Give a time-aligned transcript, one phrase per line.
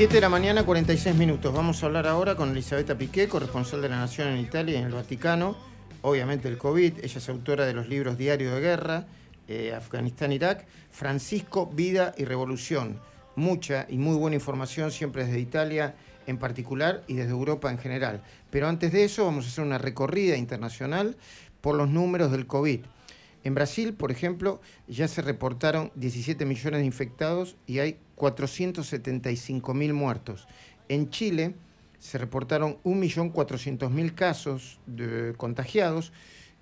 [0.00, 1.52] 7 de la mañana, 46 minutos.
[1.52, 4.86] Vamos a hablar ahora con Elisabetta Piqué, corresponsal de la Nación en Italia y en
[4.86, 5.58] el Vaticano.
[6.00, 9.04] Obviamente el COVID, ella es autora de los libros Diario de Guerra,
[9.46, 12.98] eh, Afganistán-Irak, Francisco, Vida y Revolución.
[13.36, 15.94] Mucha y muy buena información siempre desde Italia
[16.26, 18.22] en particular y desde Europa en general.
[18.48, 21.14] Pero antes de eso vamos a hacer una recorrida internacional
[21.60, 22.80] por los números del COVID.
[23.42, 29.94] En Brasil, por ejemplo, ya se reportaron 17 millones de infectados y hay 475 mil
[29.94, 30.46] muertos.
[30.88, 31.54] En Chile
[31.98, 36.12] se reportaron 1.400.000 casos de contagiados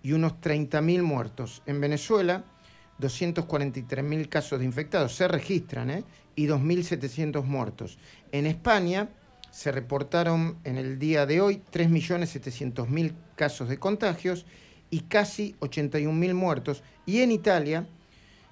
[0.02, 1.62] y unos 30.000 muertos.
[1.66, 2.44] En Venezuela,
[3.00, 6.04] 243.000 casos de infectados se registran ¿eh?
[6.34, 7.98] y 2.700 muertos.
[8.32, 9.08] En España
[9.50, 14.44] se reportaron en el día de hoy 3.700.000 casos de contagios
[14.90, 16.82] y casi 81.000 muertos.
[17.06, 17.86] Y en Italia,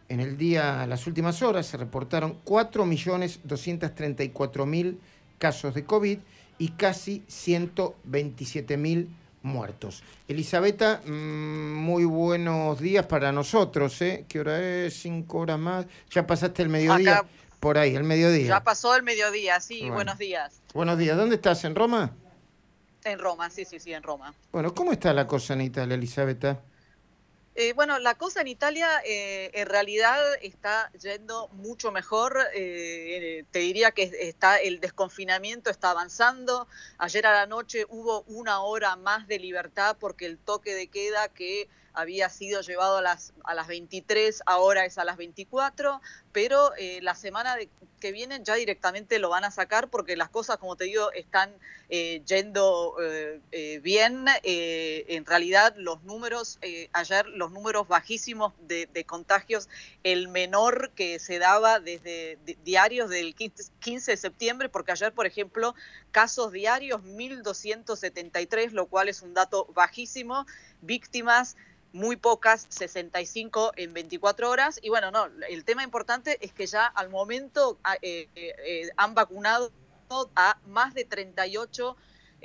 [0.09, 4.97] en el día, las últimas horas, se reportaron 4.234.000
[5.39, 6.19] casos de COVID
[6.59, 9.09] y casi 127.000
[9.43, 10.03] muertos.
[10.29, 14.01] Elisabetta, mm, muy buenos días para nosotros.
[14.03, 14.25] ¿eh?
[14.29, 15.01] ¿Qué hora es?
[15.01, 15.87] ¿Cinco horas más?
[16.11, 17.25] ¿Ya pasaste el mediodía?
[17.61, 18.49] Por ahí, el mediodía.
[18.49, 20.61] Ya pasó el mediodía, sí, buenos días.
[20.75, 21.17] Buenos días.
[21.17, 21.65] ¿Dónde estás?
[21.65, 22.13] ¿En Roma?
[23.07, 24.35] En Roma, sí, sí, sí, en Roma.
[24.51, 26.61] Bueno, ¿cómo está la cosa en Italia, Elisabetta?
[27.55, 32.37] Eh, bueno, la cosa en Italia eh, en realidad está yendo mucho mejor.
[32.53, 36.67] Eh, te diría que está el desconfinamiento está avanzando.
[36.99, 41.29] Ayer a la noche hubo una hora más de libertad porque el toque de queda
[41.29, 46.75] que había sido llevado a las, a las 23, ahora es a las 24, pero
[46.77, 47.57] eh, la semana
[47.99, 51.51] que viene ya directamente lo van a sacar porque las cosas, como te digo, están
[51.89, 54.27] eh, yendo eh, bien.
[54.45, 56.59] en realidad los números,
[56.93, 59.71] ayer los números bajísimos de, contagios,
[60.05, 65.75] el menor que se daba desde diarios del 15 de septiembre, porque ayer, por ejemplo,
[66.11, 70.47] casos diarios 1.273, lo cual es un dato bajísimo,
[70.83, 71.57] víctimas
[71.97, 74.79] muy pocas, 65 en 24 horas.
[74.83, 78.91] Y bueno, no, el tema importante es que ya al momento ah, eh, eh, eh,
[78.97, 79.73] han vacunado
[80.37, 81.97] a más de 38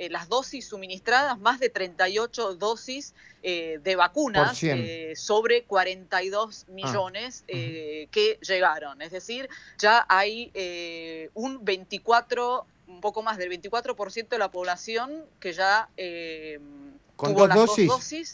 [0.08, 4.58] las dosis suministradas, más de 38 dosis de vacunas
[5.14, 9.00] sobre 42 ah, millones que llegaron.
[9.00, 10.50] Es decir, ya hay
[11.34, 15.88] un 24, un poco más del 24% de la población que ya
[17.22, 18.32] ¿Con dos dosis?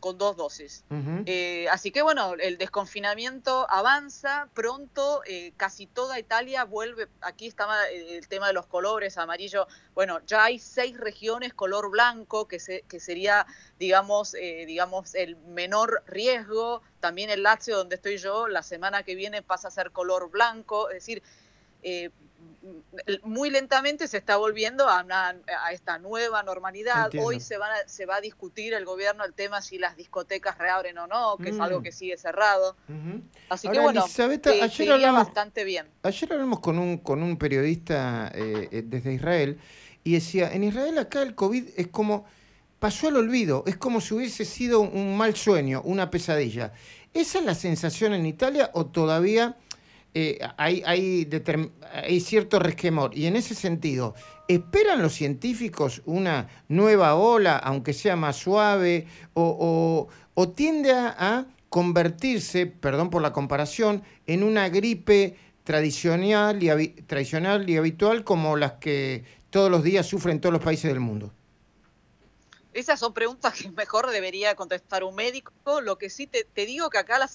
[0.00, 0.84] con dos dosis.
[1.24, 7.88] Eh, así que bueno, el desconfinamiento avanza pronto, eh, casi toda Italia vuelve, aquí estaba
[7.88, 12.82] el tema de los colores, amarillo, bueno, ya hay seis regiones color blanco, que, se,
[12.82, 13.46] que sería,
[13.78, 19.14] digamos, eh, digamos, el menor riesgo, también el Lazio, donde estoy yo, la semana que
[19.14, 21.22] viene pasa a ser color blanco, es decir,
[23.22, 27.10] muy lentamente se está volviendo a, a esta nueva normalidad.
[27.20, 30.98] Hoy se, van se va a discutir el gobierno el tema si las discotecas reabren
[30.98, 31.82] o no, que es algo mm.
[31.82, 32.76] que sigue cerrado.
[33.48, 35.86] Así que bueno, ayer hablamos, bastante bien.
[36.02, 39.58] Ayer hablamos con un, con un periodista eh, eh, desde Israel
[40.02, 42.26] y decía, en Israel acá el COVID es como,
[42.78, 46.72] pasó al olvido, es como si hubiese sido un mal sueño, una pesadilla.
[47.14, 49.56] ¿Esa es la sensación en Italia o todavía
[50.18, 53.14] eh, hay, hay, cierto resquemor.
[53.14, 54.14] Y en ese sentido,
[54.48, 60.08] ¿esperan los científicos una nueva ola, aunque sea más suave, o,
[60.54, 68.24] tiende a, convertirse, perdón por la comparación, en una gripe tradicional y, tradicional y habitual
[68.24, 71.34] como las que todos los días sufren todos los países del mundo?
[72.72, 75.52] Esas son preguntas que mejor debería contestar un médico.
[75.82, 77.28] Lo que sí te, te digo que acá la,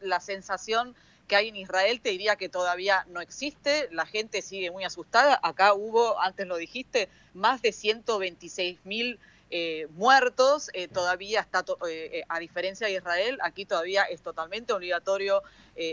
[0.00, 4.70] la sensación que hay en Israel, te diría que todavía no existe, la gente sigue
[4.70, 11.40] muy asustada, acá hubo, antes lo dijiste, más de 126 mil eh, muertos, eh, todavía
[11.40, 15.42] está, eh, a diferencia de Israel, aquí todavía es totalmente obligatorio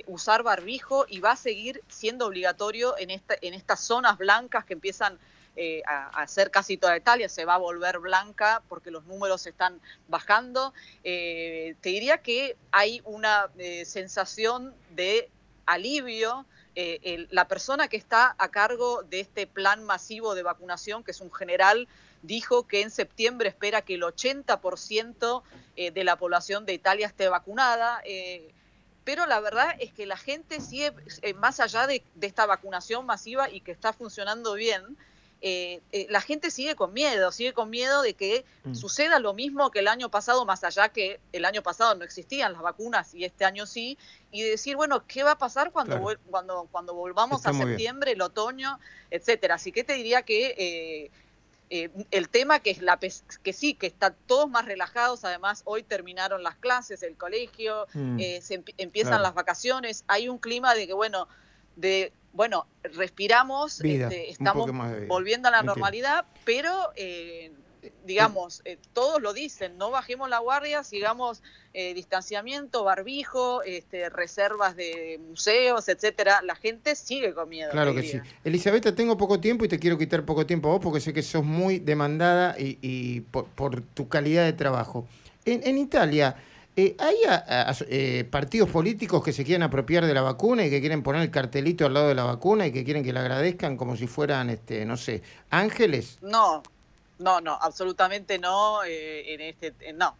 [0.07, 4.71] usar barbijo y va a seguir siendo obligatorio en, esta, en estas zonas blancas que
[4.71, 5.19] empiezan
[5.55, 9.79] eh, a, hacer casi toda Italia, se va a volver blanca porque los números están
[10.07, 10.73] bajando.
[11.03, 15.29] Eh, te diría que hay una eh, sensación de
[15.65, 16.45] alivio.
[17.29, 21.31] la persona que está a cargo de este plan masivo de vacunación, que es un
[21.31, 21.87] general,
[22.23, 25.43] dijo que en septiembre espera que el 80%
[25.75, 28.01] de la población de Italia esté vacunada
[29.03, 30.93] pero la verdad es que la gente sigue,
[31.35, 34.97] más allá de, esta vacunación masiva y que está funcionando bien,
[35.45, 38.75] eh, eh, la gente sigue con miedo, sigue con miedo de que mm.
[38.75, 42.53] suceda lo mismo que el año pasado, más allá que el año pasado no existían
[42.53, 43.97] las vacunas y este año sí,
[44.31, 45.99] y decir, bueno, ¿qué va a pasar cuando,
[46.29, 48.79] cuando, cuando volvamos a septiembre, el otoño,
[49.11, 49.55] etcétera?
[49.55, 51.11] Así que te diría que
[51.69, 55.83] eh, el tema que es la que sí, que están todos más relajados, además hoy
[55.83, 58.17] terminaron las clases, el colegio, mm.
[58.39, 61.27] se empiezan las vacaciones, hay un clima de que, bueno,
[61.75, 64.69] de bueno, respiramos, este, estamos
[65.07, 67.51] volviendo a la normalidad, pero eh,
[68.05, 71.43] digamos, eh, todos lo dicen, no bajemos la guardia, sigamos
[71.73, 76.41] eh, distanciamiento, barbijo, este, reservas de museos, etcétera.
[76.43, 77.69] La gente sigue con miedo.
[77.71, 78.19] Claro que sí.
[78.43, 81.21] Elizabeth, tengo poco tiempo y te quiero quitar poco tiempo a vos porque sé que
[81.21, 85.07] sos muy demandada y, por, tu calidad de trabajo.
[85.45, 86.35] en Italia,
[86.75, 87.17] eh, ¿Hay
[87.87, 91.29] eh, partidos políticos que se quieren apropiar de la vacuna y que quieren poner el
[91.29, 94.49] cartelito al lado de la vacuna y que quieren que la agradezcan como si fueran,
[94.49, 95.21] este, no sé,
[95.51, 96.17] ángeles?
[96.21, 96.63] No,
[97.19, 98.83] no, no, absolutamente no.
[98.83, 100.15] Eh, en este, no,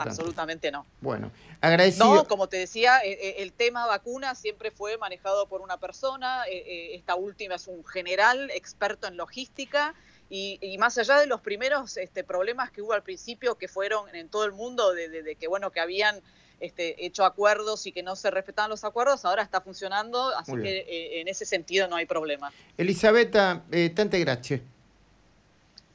[0.00, 0.86] absolutamente no.
[1.02, 2.14] Bueno, agradecido.
[2.14, 6.44] No, como te decía, el tema vacuna siempre fue manejado por una persona.
[6.48, 9.94] esta última es un general experto en logística
[10.30, 14.28] y, más allá de los primeros este, problemas que hubo al principio, que fueron en
[14.28, 16.20] todo el mundo, de, que bueno, que habían
[16.60, 20.78] este, hecho acuerdos y que no se respetaban los acuerdos, ahora está funcionando, así que
[20.80, 22.52] eh, en ese sentido no hay problema.
[22.76, 24.60] Elisabetta, eh, tante gracias.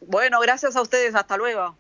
[0.02, 1.76] Bueno, gracias a ustedes, hasta luego.